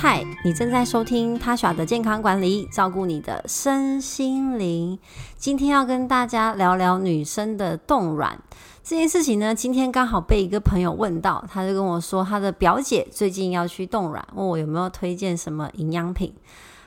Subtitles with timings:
[0.00, 4.96] 嗨，你正在收听 Tasha 的健康管理，照顾你的身心灵。
[5.36, 8.38] 今天要跟大家聊聊女生的冻卵
[8.84, 9.52] 这件事情呢。
[9.52, 16.32] 今天刚好被一个朋友问到，他就跟我说，他的表姐最近要去冻卵，问我有没有推荐什么营养品。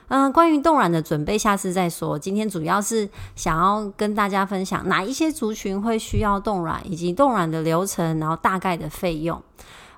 [0.08, 2.18] 嗯、关于冻卵的准备，下次再说。
[2.18, 9.42] 今天主要是想要跟大家分享哪一些族群会需要冻卵，以及冻卵的流程，然后大概的费用。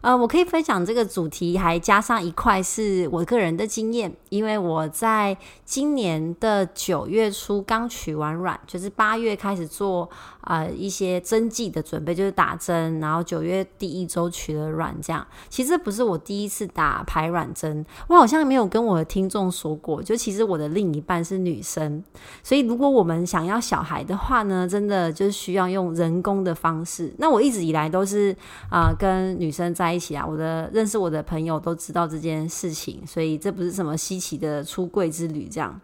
[0.03, 10.09] 呃，我可以分享这个主题，还加上一块是我个人的经验，因为我在今年的九月初刚取完卵，就是八月开始做
[10.41, 15.25] 呃一些针剂的准备，就是打针，然后九月第一周取了卵，这样。
[15.47, 22.03] 其实不是我第一次打排卵针，我好像没有跟我的听众说过，就其实我的另一半是女生，
[22.43, 27.13] 所以如果我们想要小孩的话呢，真的就是需要用人工的方式。
[27.19, 28.35] 那我一直以来都是
[28.69, 35.47] 啊、跟女生在一起啊，我的认识我的朋友都知道这件事情，所以这不是什么稀奇的出柜之旅。
[35.47, 35.79] 这样，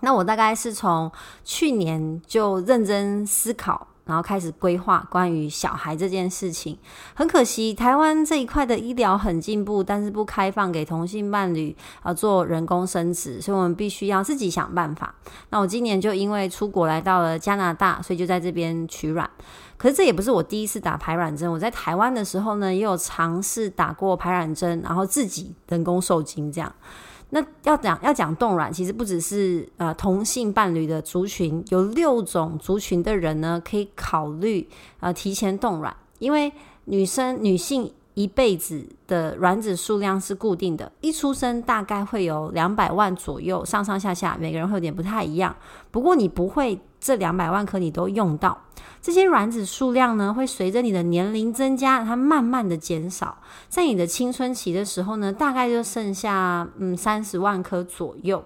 [0.00, 1.10] 那我大概是从
[1.44, 6.76] 去年就认真思考，然后开始规划关于小孩这件事情。
[7.14, 15.14] 很可惜，台湾这一块的医疗很进步，但是不开放给同性伴侣啊做人工生殖，所以我们必须要自己想办法。
[15.50, 19.28] 那我今年就因为出国来到了加拿大，所以就在这边取卵。
[19.76, 26.72] 可是这也不是我第一次打排卵针，我在台湾的时候呢，也有尝试打过排卵针，然后自己人工受精这样。
[27.34, 34.68] 那要讲要讲冻卵，其实不只是呃同性伴侣的族群，有六种族群的人呢，可以考虑
[35.00, 36.52] 呃提前冻卵，因为
[36.84, 37.92] 女生女性。
[38.14, 45.56] 一辈子的卵子数量是固定的，一出生大概会有两百万左右，上上下下每个人会有点不太一样。
[45.90, 48.60] 不过你不会这两百万颗你都用到，
[49.02, 53.42] 这些卵子数量呢，会随着你的年龄增加，它慢慢的减少。
[53.68, 58.44] 在你的青春期的时候呢，大概就剩下嗯三十万颗左右。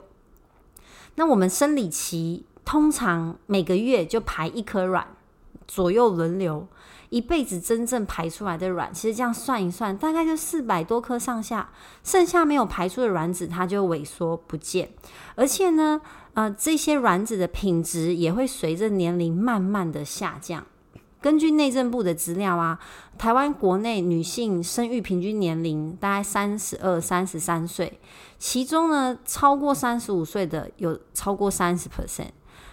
[1.17, 5.07] 那我们生理期通常每个月就排一颗卵，
[5.69, 6.67] 左右轮流。
[7.09, 11.71] 一辈子真正排出来的卵，其实这样算一算，大概就四百多颗上下，
[12.03, 14.91] 剩下没有排出的卵子，它就萎缩不见。
[15.37, 16.01] 而且呢，
[16.37, 20.67] 呃，这些卵子的品质也会随着年龄慢慢的下降。
[21.19, 22.79] 根据内政部的资料啊，
[23.17, 27.99] 台湾国内女性生育平均年龄大概三十二、三十三岁，
[28.39, 32.29] 其中呢，超过三十五岁的有超过三十 percent。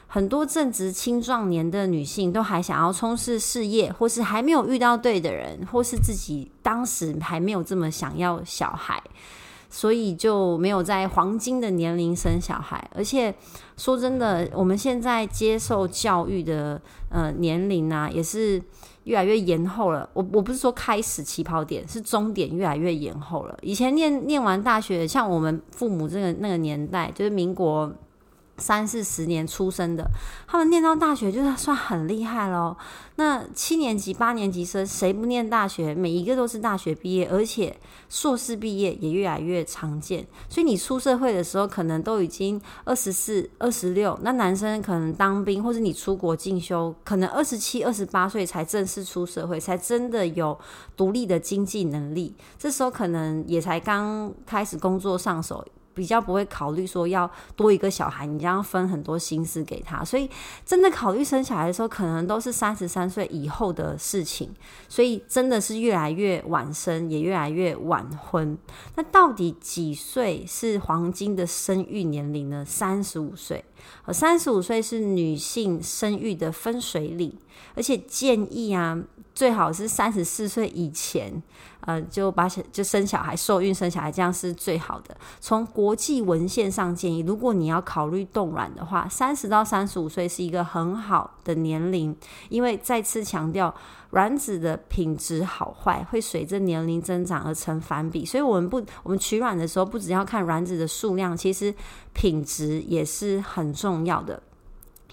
[0.07, 9.01] 很多正值青壮年的女性都还想要从事事业，或是还没有遇到对的人，或是自己当时还没有这么想要小孩，
[9.73, 12.87] 所以就没有在黄金的年龄生小孩。
[12.93, 13.33] 而且
[13.75, 16.79] 说真的，我们现在接受教育的
[17.09, 18.61] 呃年龄啊，也是
[19.05, 20.07] 越来越延后了。
[20.13, 23.57] 我我不是说开始起跑点，是终点越来越延后了。
[23.63, 27.91] 以前念念完大学，像我们父母这个那个年代，就是民国。
[28.57, 30.09] 三四十年出生的，
[30.47, 32.77] 他们念到大学就是算很厉害喽。
[33.15, 35.93] 那七年级、八年级生谁不念大学？
[35.93, 37.75] 每一个都是大学毕业，而且
[38.09, 40.25] 硕士毕业也越来越常见。
[40.49, 44.17] 所以你出社会的时候，可能都已经二十四、二十六。
[44.21, 50.57] 那男生可能当兵，或者你出国进修，可能二十七、二十八岁才正式出社会，才真的有
[50.95, 52.35] 独立的经济能力。
[52.57, 55.65] 这时候可能也才刚开始工作上手。
[55.93, 60.29] 比较不会考虑说要多一个小孩，你这样分很多心思给他，所以
[60.65, 64.49] 真的考虑生小孩的时候，可能都是三十三岁以后的事情，
[64.89, 68.57] 所以真的是越来越晚生，也越来越晚婚。
[68.95, 72.63] 那到底几岁是黄金的生育年龄呢？
[72.65, 73.63] 三十五岁，
[74.11, 77.37] 三十五岁是女性生育的分水岭，
[77.75, 79.03] 而且建议啊。
[79.35, 81.41] 最好是三十四岁以前，
[81.85, 85.15] 呃，就把小就生小孩、受孕生小孩，这样是最好的。
[85.39, 92.15] 从国际文献上建议，如果你要考虑冻卵的话，三十到三十五岁是一个很好的年龄，
[92.49, 93.73] 因为再次强调，
[94.11, 101.73] 卵子的品质好坏会随着年龄增长而成反比，所以我们不，我们取卵的时候不只要看卵子的数量，其实
[102.13, 104.41] 品质也是很重要的。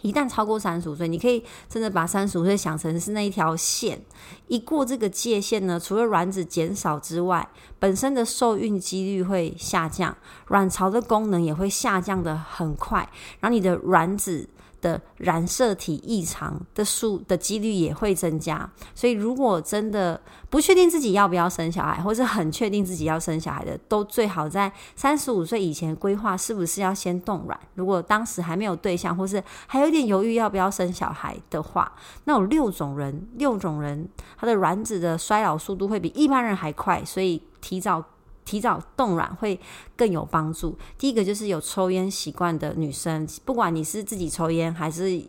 [0.03, 4.01] 一旦超过三十五岁，你可以真的把三十五岁想成是那一条线，
[4.49, 7.49] 一过这个界限呢，除了卵子减少之外，
[7.79, 10.17] 本身的受孕几率会下降，
[10.49, 13.09] 卵巢的功能也会下降得很快，
[13.41, 14.49] 然后你的卵子。
[14.81, 27.59] 的染色体异常的数的几率也会增加，所以如果真的不确定自己要不要生小孩，或是很确定自己要生小孩的，都最好在三十五岁以前规划是不是要先冻卵。
[27.75, 31.93] 如果当时还没有对象，或是还有点犹豫要不要生小孩的话，
[32.25, 38.03] 那有六种人，六种人他的卵子的衰老速度会比一般人还快，所以提早
[38.45, 39.59] 提早冻卵会
[39.97, 40.77] 更有帮助。
[40.99, 45.21] 第一个就是有抽烟习惯的女生，不管你是自己抽烟还是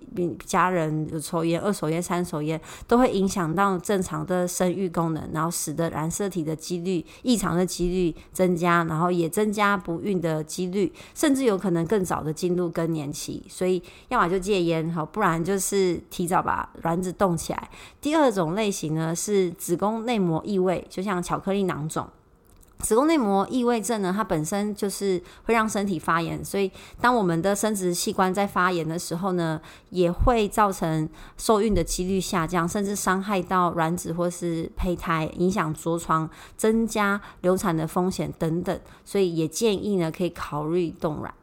[0.46, 13.44] 家人有抽烟，二手烟、三手烟，都会影响到正常的生育功能，然后使得染色体的几率异常的几率增加，然后也增加不孕的几率，甚至有可能更早的进入更年期。
[13.48, 17.70] 所以，要么就戒烟，哈，不然就是提早把卵子冻起来。
[18.00, 22.08] 第二种类型呢是子宫内膜异位，就像巧克力囊肿。
[22.82, 26.70] 子宫内膜异位症呢，它本身就是会让身体发炎，所以
[27.00, 29.62] 当我们的生殖器官在发炎的时候呢，
[29.92, 31.08] 也会造成
[31.38, 38.78] 受孕的几率下降，甚至伤害到卵子或是胚胎，影响着床，增加流产的风险等等。
[39.06, 41.34] 所以也建议呢，可以考虑冻卵。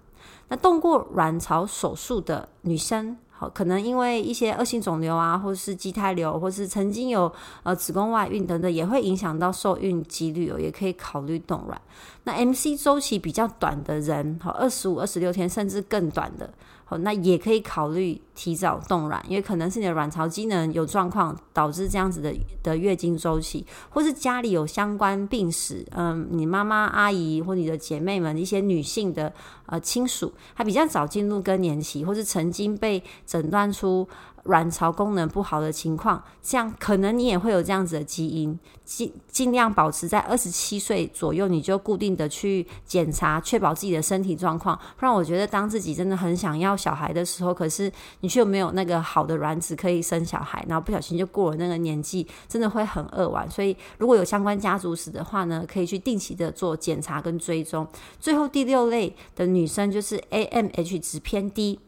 [0.49, 3.17] 那动过卵巢手术的女生。
[3.41, 7.33] 好，可能因为一些恶性肿瘤啊，或是畸胎瘤，或是曾经有
[7.63, 11.81] 呃子宫外孕等等，也会影响到受孕几率哦，也可以考虑冻卵。
[12.25, 16.53] 那 MC 周期比较短的人，好，二十五、二十六天甚至更短的。
[16.91, 29.31] 好，那也可以考虑提早冻卵，因为可能是你的卵巢机能有状况，导致这样子的的月经周期，或是家里有相关病史，嗯，你妈妈、阿姨或你的姐妹们一些女性的
[29.67, 34.09] 呃亲属，她比较早进入更年期，或是曾经被诊断出。
[34.49, 44.75] 卵巢功能不好的情况，这样可能你也会有这样子的基因，尽尽量保持在二十七岁左右，你就固定的去检查，确保自己的身体状况。
[44.97, 53.49] 不然，我觉得当自己真的很想要小孩的时候，可是你却没有那个好的卵子可以生小孩，然后不小心就过了那个年纪，真的会很扼腕。
[53.51, 57.87] 所以，如果有相关家族史的话呢，可以去定期的做检查跟追踪。
[58.19, 61.79] 最后第六类的女生就是 AMH 值偏低。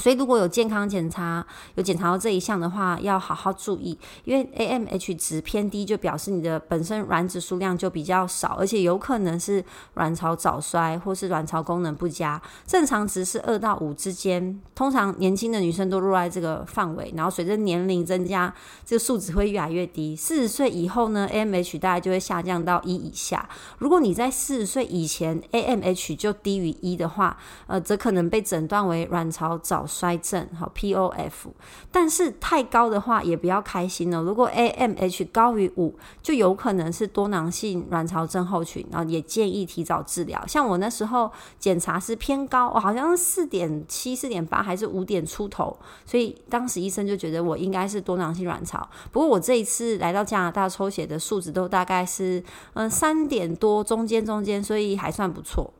[0.00, 1.44] 所以，如果有健康检查，
[1.74, 9.62] 有检查到这一项的话，要好好注意，因为 AMH 值偏低，就表示你的本身卵子数量就比较少，而且有可能是
[9.94, 12.40] 卵巢早衰或是卵巢功能不佳。
[12.66, 18.52] 正常值是二到五之间，通常年轻的女生都落在这个范围，然后随着年龄增加，
[18.86, 20.16] 这个数值会越来越低。
[20.16, 23.48] 四十岁以后呢，AMH 大概就会下降到一以下。
[23.78, 27.36] 如果你在四十岁以前 AMH 就低于一的话，
[27.66, 31.50] 呃，则可能被诊断为卵巢早衰症，好 POF，
[31.90, 34.22] 但是太高的话也不要开心了。
[34.22, 40.42] 如果 AMH 高于五，就有可能是多囊性卵巢症候群，然后也建议提早治疗。
[40.46, 45.76] 像我那时候检查是偏高，我好像是四点七、四点八还是五点出头，
[46.06, 48.88] 所以当时医生就觉得我应该是多囊性卵巢。
[49.10, 52.42] 不过我这一次来到加拿大抽血的数值都大概是
[52.74, 55.72] 嗯三点多，中间中间，所以还算不错。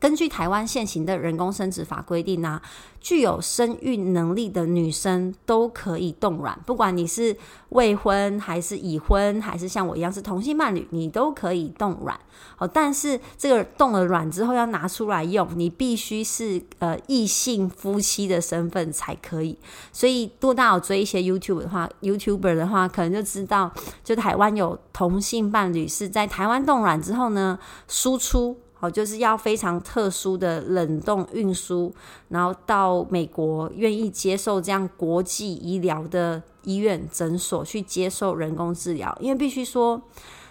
[0.00, 2.60] 根据台湾现行的人工生殖法规定呢、
[3.00, 7.36] 具有生育能力的女生都可以冻卵，不管你是
[7.70, 12.18] 未婚还是已婚，还是像我一样是同性伴侣，你都可以冻卵。
[12.58, 19.58] 哦，但是这个冻了卵之后要拿出来用，你必须是呃异性夫妻的身份才可以。
[19.92, 23.72] 所以，多大有追一些 YouTube 的话，YouTuber 的话，可能就知道，
[24.04, 27.58] 就台湾有同性伴侣是在台湾冻卵之后呢，
[27.88, 28.56] 输出。
[28.80, 31.92] 好，就是要非常特殊的冷冻运输，
[32.28, 40.00] 然后到美国愿意接受这样国际医疗的医院诊所去接受人工治疗，因为必须说，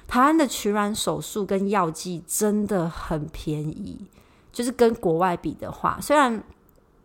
[0.07, 3.97] 台湾的取卵手术跟药剂真的很便宜，
[4.51, 6.43] 就是跟国外比的话，虽然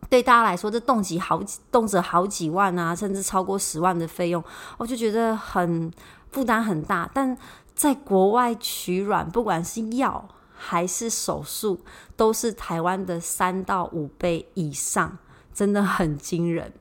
[0.09, 4.43] 对大家来说这动几好动辄好几万啊，甚至超过十万的费用，
[4.77, 5.89] 我就觉得很
[6.31, 7.37] 负担很大，但
[7.73, 10.27] 在国外取卵，不管是药，
[10.65, 11.77] 还是手术
[12.15, 15.17] 都是台湾的三到五倍以上，
[15.53, 16.71] 真的很惊人。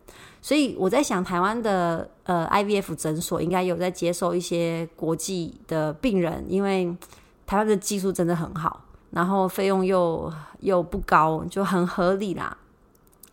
[0.40, 6.96] 所以我在想，台湾的呃 IVF 诊所应该有在接受一些国际的病人，因为
[7.44, 12.56] 台湾的技术真的很好，然后费用又又不高，就很合理啦。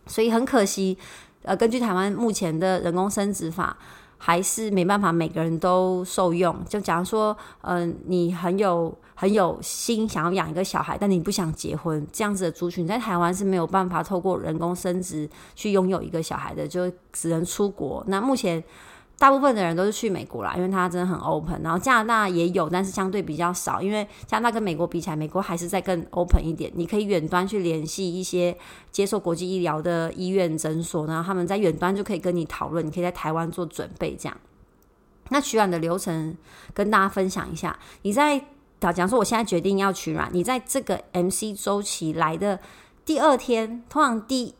[0.06, 0.98] 所以很可惜，
[1.42, 3.76] 呃，根据台湾目前的人工生殖法。
[4.22, 6.54] 还是没办法，每个人都受用。
[6.68, 18.04] 就假如说，嗯、你很有很有心想要养一个小孩，但你不想结婚，这样子的族群在台湾是没有办法透过人工生殖去拥有一个小孩的，就只能出国。
[18.06, 18.62] 那目前。
[19.20, 21.60] 大部分的人都是去美国啦，因为它真的很 open。
[21.62, 26.72] 然后加拿大也有，但是相对比较少，因为加拿大跟美国比起来，美国还是在更 open 一点。
[26.74, 28.56] 你可以远端去联系一些
[28.90, 34.34] 接受国际医疗的医院诊所，然后他们在远端就可以跟你讨论，你可以在台湾做准备这样。
[35.28, 36.34] 那取卵的流程
[36.72, 37.78] 跟大家分享一下。
[38.00, 38.38] 你在
[38.80, 42.58] 假如说我现在决定要取卵，你在这个 MC 周期来的
[43.04, 44.54] 第二天，通常第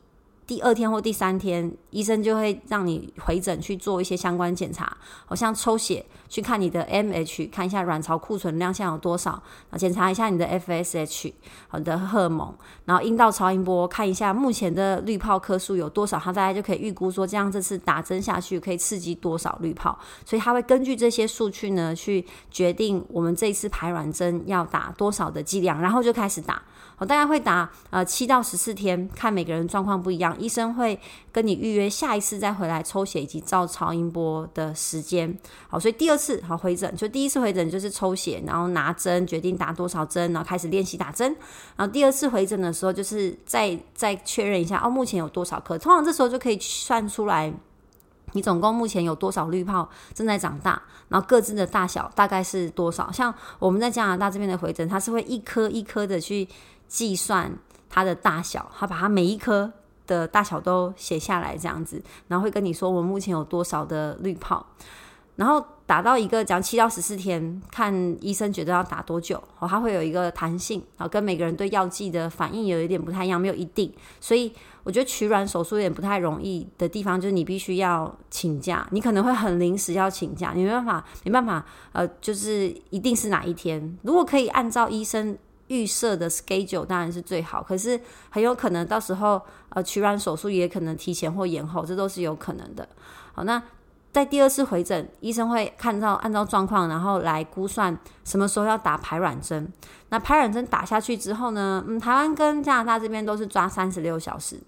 [0.50, 9.40] 第二天或第三天，医生就会让你回诊去做一些相关检查，好像抽血去看你的 M H，看一下卵巢库存量现在有多少，
[9.70, 11.32] 啊，检查一下你的 FSH，
[11.68, 12.52] 好的荷尔蒙，
[12.84, 26.60] 然后阴道超音波看一下目前的滤泡颗数有多少，他大概就可以预估说这样这次打针下去可以刺激多少滤泡，所以他会根据这些数据呢去决定我们这一次排卵针要打多少的剂量，然后就开始打。
[27.00, 31.00] 我大概会打呃七到十四天，看每个人状况不一样，医生会
[31.32, 35.34] 跟你预约下一次再回来抽血以及照超音波的时间。
[35.66, 41.34] 好，所以第二次好回诊，就第一次回诊就是抽血，然后拿针决定打多少针，然后开始练习打针。
[41.74, 45.78] 然后第二次回诊的时候，就是再再确认一下哦，目前有多少颗？
[45.78, 47.50] 通常这时候就可以算出来，
[48.32, 53.10] 你总共目前有多少滤泡正在长大，然后各自的大小大概是多少？
[53.12, 56.48] 像我们在加拿大这边的回诊，它是会一颗一颗的去。
[56.90, 57.56] 计算
[57.88, 59.72] 它的大小，它把它每一颗
[60.08, 64.66] 的大小都写下来，这样子，然后会跟你说我们目前有多少的滤泡，
[65.36, 74.52] 然后打到一个讲七到十四天，看医生觉得要打多久，哦，它会有一个弹性，然后跟每个人对药剂的反应有一点不太一样，没有一定，所以
[74.84, 85.36] 我觉得取卵手术有点不太容易的地方，就是你必须要请假，你可能会很临时要请假，你没办法，没办法，呃，就是一定是哪一天，如果可以按照医生。
[85.66, 92.88] 预设的 schedule 当然是最好，可是很有可能到时候呃取卵手术也可能提前或延后，这都是有可能的。
[93.32, 93.62] 好，那
[94.12, 99.72] 在第二次回诊，医生会看到按照状况，然后来估算什么时候要打排卵针。
[100.08, 104.60] 那排卵针打下去之后呢，嗯，台湾跟加拿大这边都是抓三十六小时，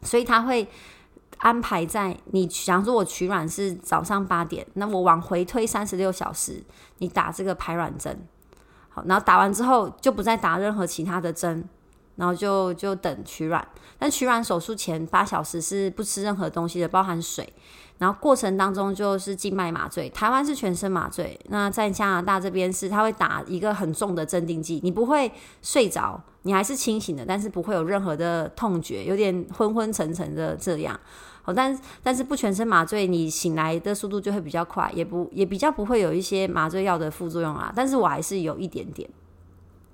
[0.00, 0.66] 所以他会
[1.36, 6.64] 安排在你，假如说我取卵是早上八点，那我往回推三十六小时，
[6.98, 8.26] 你打这个排卵针。
[8.88, 11.68] 好，然后打完之后就不再打任何其他的针，
[12.16, 13.68] 然后就就等取卵。
[13.98, 17.52] 但取卵手术前八小时是不吃任何东西的，包含水。
[18.02, 21.38] 然后过程当中就是静脉麻醉，台湾是全身麻醉。
[21.50, 25.30] 那在加拿大这边是他会打一个很重的镇定剂，你不会
[25.62, 30.98] 睡着，你还是清醒的，但是不会有任何的痛觉，有点昏昏沉沉的这样。
[31.42, 37.72] 好，但但是不全身麻醉，你醒来的速度就会比较快，也不也比较不会有一些麻醉药的副作用啦。
[37.72, 39.08] 但是我还是有一点点。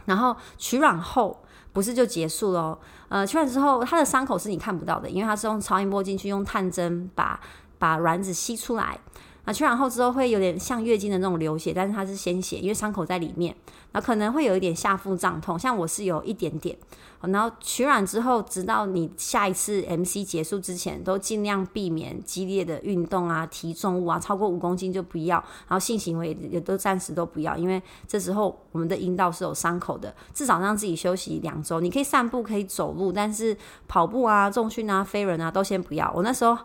[0.06, 1.38] 然后取卵后
[1.74, 2.78] 不是就结束了？
[3.10, 7.38] 呃，取卵之后，它的伤口是你看不到的，因为它是用超音波进去，用探针把
[7.78, 8.98] 把卵子吸出来。
[9.44, 13.54] 那取卵后之后会有点像月经的那种流血，但是它是鲜血，因为伤口在里面。
[13.92, 16.76] 那可能会有一点下腹胀痛，像我是有一点点。
[17.22, 25.36] 然后取卵之后，直到你下一次 MC 结束之前，都尽量避免激烈的运动啊、提重物啊，超过五公斤就不要。
[25.66, 31.80] 然后性行为也都暂时都不要，因为这时候我们的阴道是有伤口的，至少让自己休息两周。
[31.80, 33.56] 你可以散步，可以走路，但是
[33.88, 36.12] 跑步啊、重训啊、飞人啊都先不要。
[36.14, 36.56] 我那时候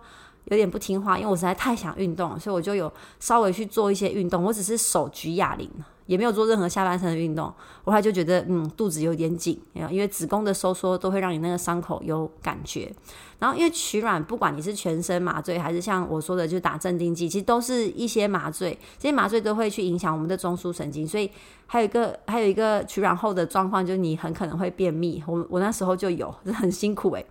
[0.46, 4.44] 有点不听话，因为我实在太想运动，所以我就有稍微去做一些运动。
[4.44, 5.70] 我只是手举哑铃。
[6.06, 7.46] 也没有做任何下半身的运动，
[7.86, 9.58] 我后来就觉得嗯，肚子有点紧，
[9.90, 12.92] 因为子宫的收缩都会让你那个伤口有感觉。
[13.40, 21.08] 然后因为取卵，不管你是全身麻醉还是像我说的就打镇定剂，其实都是一些麻醉，这些麻醉都会去影响我们的中枢神经。
[21.08, 21.32] 所以
[21.68, 25.24] 还有一个还有一个取卵后的状况，就是你很可能会便秘。
[25.26, 27.26] 我我那时候就有，很辛苦诶，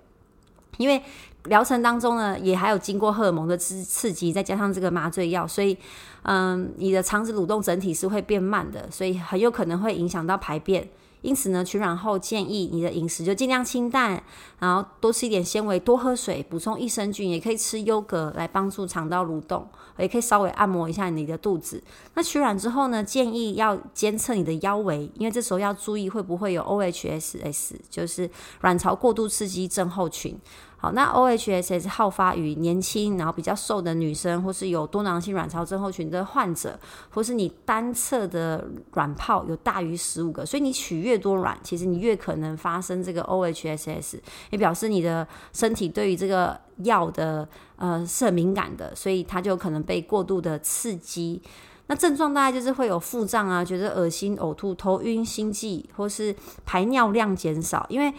[0.77, 1.03] 因为
[1.45, 5.77] 疗程当中呢，也还有经过荷尔蒙的刺刺激，再加上这个麻醉药，所以。
[6.25, 10.89] 嗯，你的肠子蠕动整体是会变慢的，所以很有可能会影响到排便。
[11.23, 14.23] 因此呢，取卵后建议你的饮食就尽量清淡，
[14.59, 19.67] 然后多吃一点纤维，多喝水，补充益生菌，也可以吃优格来帮助肠道蠕动，
[19.99, 21.83] 也可以稍微按摩一下你的肚子。
[22.15, 28.29] 那取卵之后呢，建议要监测你的腰围，因为这时候要注意会不会有 OHSS，就是
[28.61, 30.39] 卵巢过度刺激症候群。
[30.83, 36.77] 好，那 OHSS 好发于年轻，然后比较瘦的女生，或是有多囊性卵巢症候群的患者，
[37.11, 44.19] 或是你单侧的卵泡有大于十五个，所以你取越多卵，其实你越可能发生这个 OHSS，
[44.51, 51.41] 也表示你的身体对于这个药的呃是很敏感的，所以它就可能被过度的刺激。
[51.89, 56.35] 那症状大概就是会有腹胀啊，觉得恶心、呕吐、头晕、心悸，或是
[56.65, 57.85] 排尿量减少。
[57.89, 58.13] 因为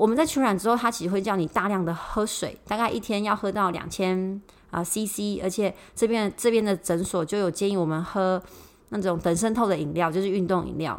[0.00, 4.40] 我们在取卵之后，它其实会叫你大量的喝水，大概一天要喝到两千
[4.70, 8.42] 啊 CC，而且这边这边的诊所就有建议我们喝
[8.88, 10.98] 那种等渗透的饮料，就是运动饮料。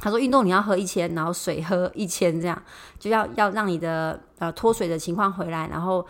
[0.00, 2.60] 他说运动你要喝一千，然后水喝一千，这样
[2.98, 6.04] 就要要让你的呃脱水的情况回来，然后。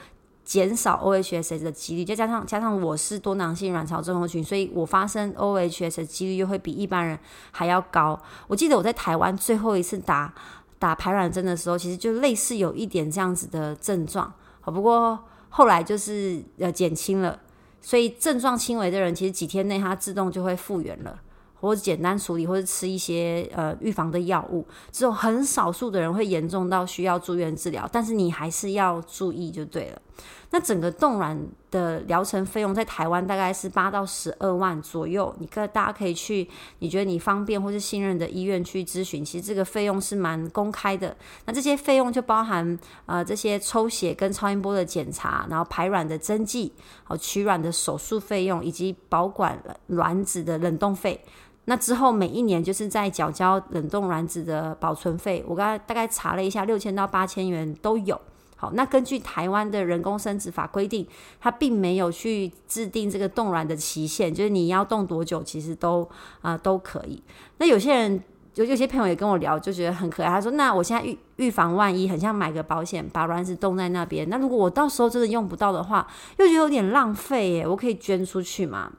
[0.47, 7.19] 减少 OHSS 的几率，再加上加上我是多囊性卵巢综合群，所以我发生 OHS 的几率又会比一般人
[7.51, 8.17] 还要高。
[8.47, 10.33] 我记得我在台湾最后一次打
[10.79, 14.33] 打排卵针的时候，其实就类似有一点这样子的症状。
[14.61, 15.19] 好，不过
[15.49, 17.39] 后来就是呃减轻了，
[17.81, 21.21] 所以症状轻微的人，其实几天内它自动就会复原了。
[21.59, 30.03] 或者简单处理，或者吃一些呃预防的药物，只有很少数的人会严重到需要住院治疗，但是你还是要注意就对了。
[30.51, 31.37] 那整个冻卵
[31.71, 36.49] 的疗程费用在台湾大概是八到十二万左右，你可大家可以去
[36.79, 41.15] 你觉得你方便或是信任的医院去咨询，其实这个费用是蛮公开的。
[41.45, 46.73] 那这些费用就包含呃这些抽血跟超音波的检查，然后排卵的针剂，
[47.05, 51.21] 好取卵的手术费用，以及保管卵子的冷冻费。
[51.65, 58.21] 那之后每一年就是在缴交冷冻卵子的保存费，我刚才大概查了一下，六千到八千元都有。
[58.57, 61.07] 好，那根据台湾的人工生殖法规定，
[61.39, 66.09] 它并没有去制定这个冻卵的期限，就是你要冻多久，其实都
[66.41, 67.23] 啊、都可以。
[67.59, 68.23] 那有些人
[68.55, 74.27] 有有些朋友也跟我聊，就觉得很可爱，他说：“那我现在预预防万一，很像买个保险，把卵子冻在那边。
[74.31, 76.07] 那如果我到时候真的用不到的话，
[76.39, 78.91] 又觉得有点浪费耶，我可以捐出去吗？”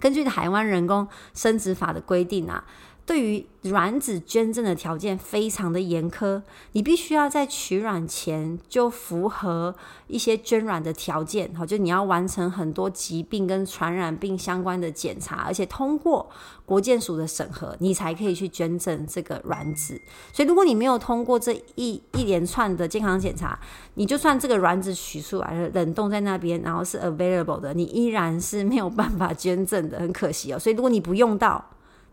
[0.00, 2.64] 根据台湾人工生殖法的规定啊，
[3.08, 9.74] 对于卵子捐赠的条件非常的严苛，你必须要在取卵前就符合
[10.08, 16.28] 一些捐卵的条件，好，就你要完成很多疾病跟传染病相关的检查，而且通过
[16.66, 19.98] 国健署的审核，你才可以去捐赠这个卵子。
[20.30, 23.58] 所以，如果你没有通过这一一连串的健康检查，
[23.94, 30.58] 你就算这个卵子取出来了，冷冻在那边，然后是 available 的，你依然是没有办法捐赠的，很可惜哦。
[30.58, 31.64] 所以，如果你不用到，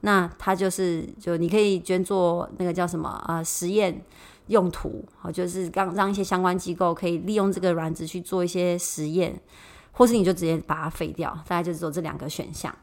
[0.01, 4.01] 那它就是，就你可以捐做那个叫什么啊，实验
[4.47, 9.39] 用途，好，就是让让一些相关机构可以利用这个卵子去做一些实验，
[9.91, 12.73] 或是你就直接把它废掉，大概就只有这两个选项。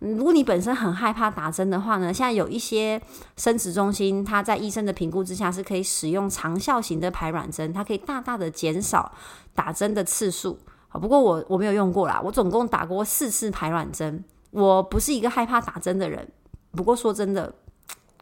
[0.00, 3.00] 如果你本身很害怕打针的话呢，现在有一些
[3.36, 9.12] 生殖中心，它在医生的评估之下是可以使用长效型的排卵针，它可以大大的减少
[9.54, 10.58] 打针的次数。
[10.88, 16.28] 好，不过我我没有用过啦，我总共打过四次排卵针，我不是一个害怕打针的人。
[16.72, 17.52] 不过说真的，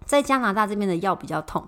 [0.04, 1.66] 在加拿大这边的药比较痛，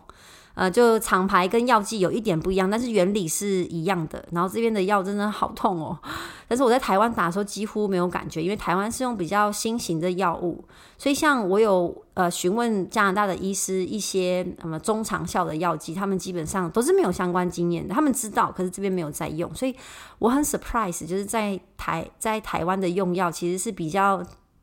[0.55, 4.25] 呃，就厂牌跟药剂有一点不一样，但是原理是一样的。
[4.33, 5.99] 然后这边的药真的好痛哦，
[6.49, 10.65] 但是我在台湾打的时候几乎没有感觉，因为台湾是用比较新型的药物，
[10.99, 19.75] 所以像我有呃询问加拿大的医师一些什么中长效的药剂，他们基本上都是没有相关经验的，他们知道，可是这边没有在用，所以
[20.19, 24.23] 我很 surprise，就是在台在台湾的用药其实是比较。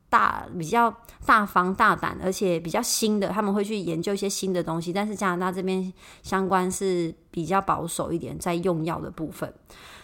[0.09, 0.93] 大比较
[1.25, 4.91] 大方大胆，而且比较新的，他们会去研究一些新的东西。
[4.91, 5.93] 但是加拿大这边
[6.23, 9.53] 相关是比较保守一点，在用药的部分。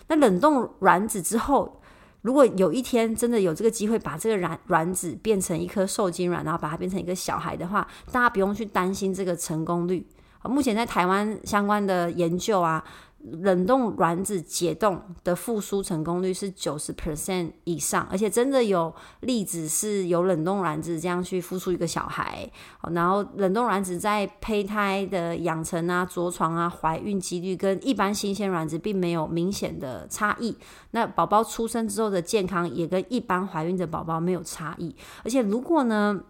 [0.07, 1.81] 那冷冻卵子之后，
[2.21, 10.07] 如果有一天真的有这个机会把这个卵卵子变成一颗受精卵，然后把它变成一个小孩的话，大家不用去担心这个成功率。
[10.43, 12.83] 目前在台湾相关的研究啊。
[13.31, 22.49] 冷冻卵子解冻的复苏成功率是九十 percent 以上，而且真的有例子是有冷冻卵子这样去孵出一个小孩。
[22.91, 30.55] 然后冷冻卵子在胚胎的养成啊、着床啊、怀孕几率跟一般新鲜卵子并没有明显的差异。
[30.91, 34.95] 那宝宝出生之后的健康也跟一般怀孕的宝宝没有差异。
[35.23, 36.21] 而且如果呢，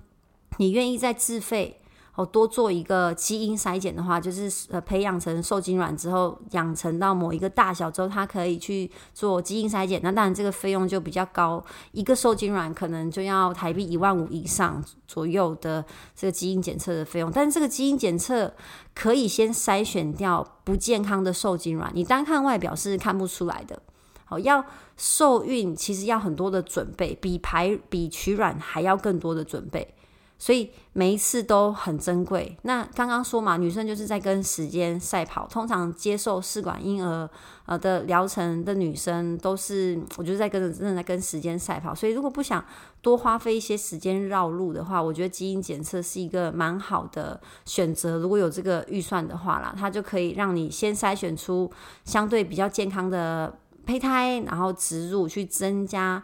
[0.58, 1.82] 你愿意再自费。
[2.16, 10.00] 哦，多做一个基因筛检的话，就是呃培养成受精卵之后，养成到某一个大小之后，它可以去做基因筛检。
[10.02, 15.84] 那当然这个费用就比较高，一个受精卵可能就要台币一万五以上左右的
[16.16, 17.30] 这个基因检测的费用。
[17.30, 18.54] 但是这个基因检测
[18.94, 23.82] 可以先筛选掉不健康的受精卵，你单看外表是看不出来的。
[24.24, 29.94] 好，要受孕其实要很多的准备，比排比取卵还要更多的准备。
[30.38, 32.58] 所以每一次都很珍贵。
[32.64, 35.48] 那刚刚说嘛，女生就是在跟时间赛跑。
[35.48, 37.28] 通常接受试管婴儿
[37.66, 41.96] 呃的疗程的女生，都是我觉得在跟着真的在跟时间赛跑。
[41.96, 42.64] 所以如果不想
[43.02, 48.18] 多花费一些时间绕路的话，我觉得基因检测是一个蛮好的选择。
[48.18, 51.72] 如果有这个预算的话啦，它就可以让你先筛选出
[52.04, 56.22] 相对比较健康的胚胎，然后植入去增加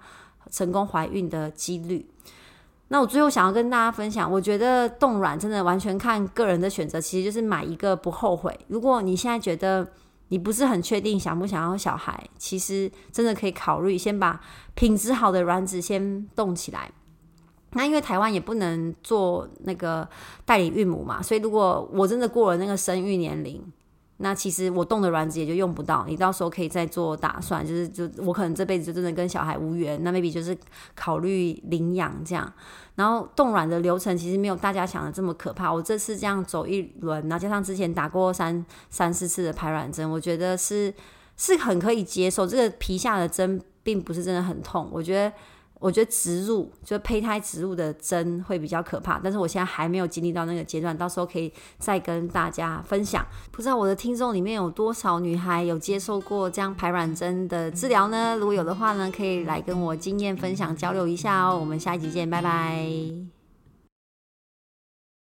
[0.49, 2.10] 成功怀孕的几率。
[2.93, 8.53] 那我最后想要跟大家分享，我觉得冻卵真的完全看个人的选择，其实就是买一个不后悔。
[8.67, 9.93] 如果你现在觉得
[10.27, 14.41] 你不是很确定想不想要小孩，其实真的可以考虑先把
[14.73, 16.91] 品质好的卵子先冻起来。
[17.71, 20.05] 那因为台湾也不能做那个
[20.43, 23.63] 代理孕母嘛，所以如果我真的过了那个生育年龄。
[24.21, 30.57] 那其实我冻的卵子也就用不到，你到时候可以再做打算，就是就我可能这辈子就真的跟小孩无缘，那 maybe 就是
[30.95, 32.51] 考虑领养这样。
[32.95, 40.93] 然后冻卵的流程其实没有大家想的这么可怕，我这次这样走一轮，然后加上之前打过三三四次的排卵针，我觉得是
[41.37, 42.45] 是很可以接受。
[42.45, 45.33] 这个皮下的针并不是真的很痛，我觉得。
[45.81, 53.25] 我觉得植入就胚胎植入的针会比较可怕，但是我现在还没有经历到那个阶段，到时候可以再跟大家分享。
[53.51, 58.37] 不知道我的听众里面有多少女孩有接受过这样排卵针的治疗呢？
[58.37, 61.57] 如果有的话呢，可以来跟我经验分享交流一下哦。
[61.59, 63.40] 我们下一集见，拜拜。